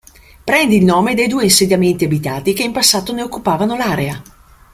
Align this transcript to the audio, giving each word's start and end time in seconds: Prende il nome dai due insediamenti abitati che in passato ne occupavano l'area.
Prende 0.43 0.73
il 0.73 0.83
nome 0.83 1.13
dai 1.13 1.27
due 1.27 1.43
insediamenti 1.43 2.05
abitati 2.05 2.53
che 2.53 2.63
in 2.63 2.71
passato 2.71 3.13
ne 3.13 3.21
occupavano 3.21 3.77
l'area. 3.77 4.19